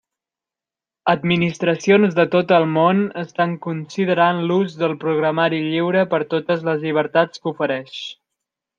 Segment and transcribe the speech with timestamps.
[1.11, 7.43] Administracions de tot el món estan considerant l'ús del programari lliure per totes les llibertats
[7.47, 8.05] que ofereix.